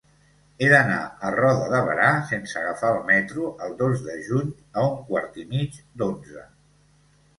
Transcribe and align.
He 0.61 0.67
d'anar 0.69 1.01
a 1.07 1.29
Roda 1.35 1.67
de 1.73 1.81
Berà 1.89 2.07
sense 2.31 2.57
agafar 2.61 2.91
el 2.95 3.05
metro 3.11 3.51
el 3.67 3.77
dos 3.85 4.01
de 4.07 4.17
juny 4.31 4.49
a 4.83 4.87
un 4.89 4.99
quart 5.11 5.39
i 5.45 5.49
mig 5.53 5.81
d'onze. 6.03 6.47